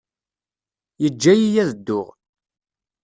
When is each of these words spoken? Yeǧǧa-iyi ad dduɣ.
Yeǧǧa-iyi 1.03 1.59
ad 1.63 1.69
dduɣ. 1.75 2.07